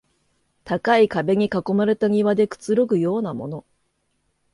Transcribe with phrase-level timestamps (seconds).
[0.63, 3.65] 高い壁に囲まれた庭でくつろぐようなもの